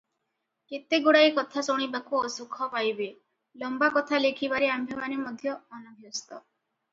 କେତେଗୁଡ଼ାଏ 0.71 1.27
କଥା 1.39 1.63
ଶୁଣିବାକୁ 1.67 2.21
ଅସୁଖ 2.29 2.67
ପାଇବେ, 2.77 3.07
ଲମ୍ବା 3.65 3.91
କଥା 3.99 4.21
ଲେଖିବାରେ 4.25 4.71
ଆମ୍ଭେମାନେ 4.79 5.21
ମଧ୍ୟ 5.27 5.55
ଅନଭ୍ୟସ୍ତ। 5.59 6.43